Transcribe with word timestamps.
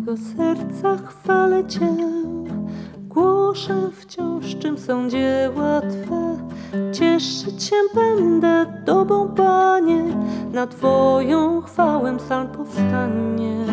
całego 0.00 0.16
serca 0.16 0.96
chwalę 1.06 1.64
Cię. 1.64 1.96
Głoszę 2.98 3.90
wciąż, 3.92 4.56
czym 4.58 4.78
są 4.78 5.10
dzieła 5.10 5.80
Twe. 5.80 6.36
Cieszyć 6.92 7.62
się 7.62 7.76
będę 7.94 8.66
Tobą, 8.86 9.28
Panie, 9.28 10.04
na 10.52 10.66
Twoją 10.66 11.60
chwałę 11.60 12.16
psalm 12.16 12.48
powstanie. 12.48 13.66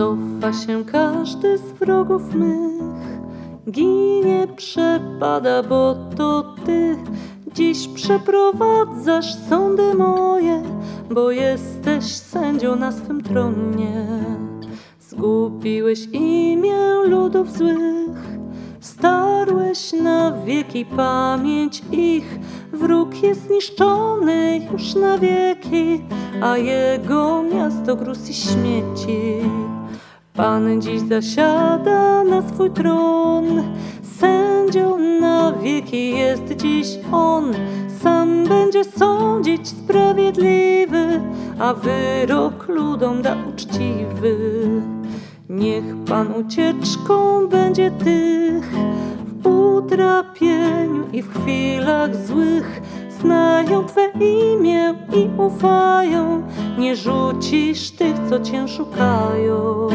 Cofa 0.00 0.52
się 0.52 0.84
każdy 0.84 1.58
z 1.58 1.62
wrogów 1.62 2.34
mych, 2.34 3.20
ginie, 3.70 4.46
przepada, 4.56 5.62
bo 5.62 5.96
to 6.16 6.54
Ty 6.66 6.96
dziś 7.54 7.88
przeprowadzasz 7.88 9.34
sądy 9.34 9.94
moje, 9.94 10.62
bo 11.10 11.30
jesteś 11.30 12.04
sędzią 12.04 12.76
na 12.76 12.92
swym 12.92 13.22
tronie. 13.22 14.06
Zgubiłeś 15.00 16.06
imię 16.12 16.78
ludów 17.06 17.52
złych, 17.58 18.38
starłeś 18.80 19.92
na 19.92 20.32
wieki 20.32 20.84
pamięć 20.84 21.82
ich. 21.92 22.38
Wróg 22.72 23.22
jest 23.22 23.46
zniszczony 23.46 24.60
już 24.72 24.94
na 24.94 25.18
wieki, 25.18 26.04
a 26.42 26.56
jego 26.56 27.42
miasto 27.42 27.96
gruz 27.96 28.30
i 28.30 28.34
śmieci. 28.34 29.40
Pan 30.40 30.80
dziś 30.80 31.00
zasiada 31.00 32.24
na 32.24 32.48
swój 32.48 32.70
tron, 32.70 33.62
sędzią 34.18 34.98
na 34.98 35.52
wieki 35.52 36.18
jest 36.18 36.56
dziś 36.56 36.86
On. 37.12 37.54
Sam 38.02 38.46
będzie 38.48 38.84
sądzić 38.84 39.68
sprawiedliwy, 39.68 41.20
a 41.58 41.74
wyrok 41.74 42.68
ludom 42.68 43.22
da 43.22 43.36
uczciwy. 43.48 44.36
Niech 45.48 45.84
Pan 46.08 46.34
ucieczką 46.34 47.46
będzie 47.46 47.90
tych 47.90 48.70
w 49.42 49.46
utrapieniu 49.46 51.04
i 51.12 51.22
w 51.22 51.34
chwilach 51.34 52.16
złych. 52.26 52.82
Znają 53.20 53.84
Twe 53.84 54.10
imię 54.20 54.94
i 55.16 55.40
ufają, 55.40 56.42
nie 56.80 56.96
rzucisz 56.96 57.90
tych, 57.90 58.16
co 58.28 58.40
Cię 58.40 58.68
szukają. 58.68 59.88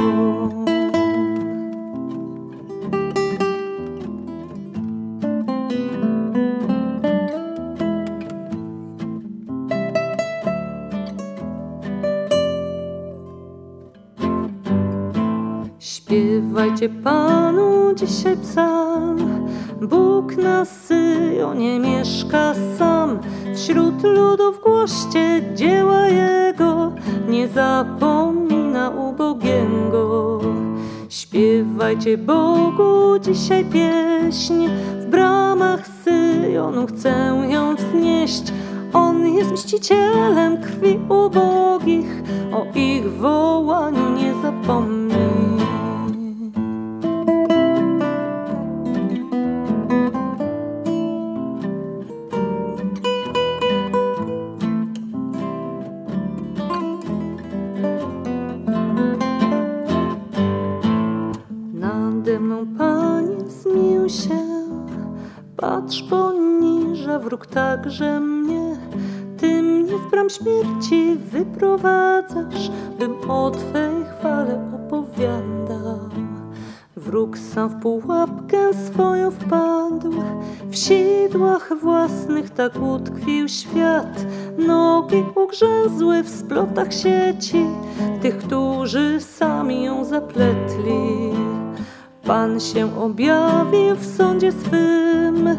Śpiewajcie 16.06 16.90
Panu 16.90 17.94
dzisiaj 17.96 18.38
psalm. 18.38 19.48
Bóg 19.82 20.38
na 20.38 20.66
Syjonie 20.66 21.80
mieszka 21.80 22.54
sam. 22.78 23.20
Wśród 23.56 24.04
ludów 24.04 24.62
głoście 24.64 25.42
dzieła 25.56 26.08
Jego, 26.08 26.92
nie 27.28 27.48
zapomina 27.48 28.90
ubogiego. 28.90 30.40
Śpiewajcie 31.10 32.18
Bogu 32.18 33.20
dzisiaj 33.22 33.66
pieśń. 33.66 34.68
W 35.00 35.06
bramach 35.06 35.88
Syjonu 36.04 36.88
chcę 36.88 37.46
ją 37.50 37.76
wznieść. 37.76 38.54
On 38.94 39.28
jest 39.28 39.52
mścicielem 39.52 40.58
krwi 40.62 41.00
ubogich, 41.10 42.24
o 42.54 42.66
ich 42.76 43.12
wołaniu 43.12 44.10
nie 44.10 44.34
zapomnij. 44.42 45.05
Mną, 62.86 63.22
Panie, 63.22 63.50
zmił 63.50 64.10
się, 64.10 64.40
patrz 65.58 66.04
poniża 66.04 67.20
wróg 67.20 67.46
także 67.46 68.20
mnie. 68.20 68.78
Ty 69.38 69.62
mnie 69.62 69.94
z 70.08 70.12
bram 70.12 70.30
śmierci 70.30 71.16
wyprowadzasz, 71.16 72.72
bym 73.00 73.32
o 73.32 73.52
Twej 73.52 74.06
chwale 74.06 74.72
opowiadał. 74.76 76.10
Wróg 76.96 77.38
sam 77.38 77.70
w 77.70 77.82
pułapkę 77.82 78.74
swoją 78.74 79.32
wpadł, 79.32 80.12
w 80.70 80.76
sidłach 80.76 81.72
własnych 81.82 82.50
tak 82.50 82.74
utkwił 82.82 83.48
świat. 83.48 84.26
Nogi 84.58 85.24
ugrzęzły 85.36 86.24
w 86.24 86.30
splotach 86.30 86.94
sieci, 86.94 87.66
tych, 88.22 88.38
którzy 88.38 89.22
sami 89.22 89.84
ją 89.84 90.06
zapletli. 90.06 91.32
Pan 92.26 92.60
się 92.60 93.00
objawił 93.00 93.96
w 93.96 94.06
sądzie 94.06 94.52
swym, 94.52 95.50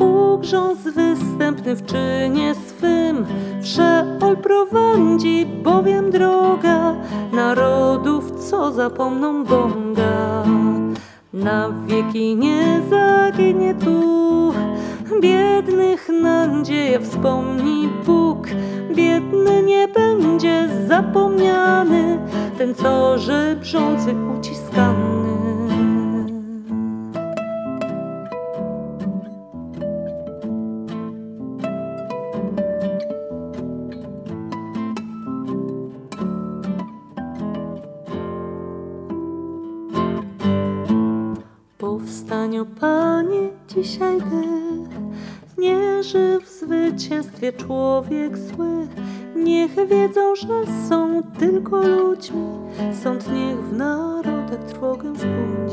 ugrząz 0.00 0.78
występny 0.78 1.76
w 1.76 1.86
czynie 1.86 2.54
swym. 2.54 3.26
W 3.60 3.66
Szeol 3.66 4.36
prowadzi 4.36 5.46
bowiem 5.46 6.10
droga 6.10 6.94
narodów, 7.32 8.30
co 8.50 8.72
zapomną 8.72 9.44
Boga. 9.44 10.44
Na 11.32 11.70
wieki 11.86 12.36
nie 12.36 12.80
zaginie 12.90 13.74
tu, 13.74 14.52
biednych 15.20 16.08
nadzieja 16.22 17.00
wspomni 17.00 17.88
Bóg. 18.06 18.46
Biedny 18.94 19.62
nie 19.62 19.88
będzie 19.88 20.68
zapomniany, 20.88 22.18
ten 22.58 22.74
co 22.74 23.18
żebrzący 23.18 24.14
uciskany. 24.38 24.95
Powstaniu, 42.56 42.66
Panie, 42.80 43.48
dzisiaj 43.68 44.18
Ty 44.18 44.46
wierzy 45.58 46.38
w 46.44 46.48
zwycięstwie 46.48 47.52
człowiek 47.52 48.38
zły. 48.38 48.86
Niech 49.36 49.74
wiedzą, 49.74 50.34
że 50.36 50.48
są 50.88 51.22
tylko 51.38 51.80
ludźmi, 51.80 52.46
sąd 53.02 53.32
niech 53.32 53.64
w 53.64 53.72
narodach 53.72 54.64
trwogę 54.64 55.12
zbudzi. 55.14 55.65